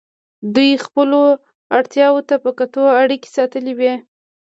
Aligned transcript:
دوی 0.53 0.71
خپلو 0.85 1.21
اړتیاوو 1.77 2.25
ته 2.29 2.35
په 2.43 2.49
کتو 2.59 2.83
اړیکې 3.01 3.29
ساتلې 3.37 3.73
وې. 3.79 3.93